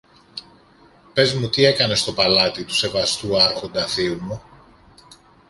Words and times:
Πες 1.13 1.33
μου 1.33 1.49
τι 1.49 1.63
έκανες 1.65 1.99
στο 1.99 2.13
παλάτι 2.13 2.63
του 2.63 2.73
σεβαστού 2.73 3.37
Άρχοντα 3.41 3.87
θείου 3.87 4.21
μου. 4.21 4.41